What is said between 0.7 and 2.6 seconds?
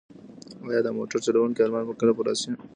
د موټر چلونکي ارمان به کله پوره شي؟